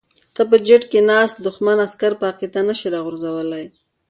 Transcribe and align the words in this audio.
ته 0.35 0.41
په 0.49 0.57
جیټ 0.65 0.83
کې 0.91 0.99
ناست 1.09 1.37
دښمن 1.45 1.77
عسکر 1.85 2.11
په 2.19 2.25
عقیده 2.31 2.61
نشې 2.67 2.87
راغورځولی. 2.95 3.65